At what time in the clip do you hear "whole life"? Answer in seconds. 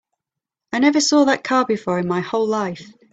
2.21-2.91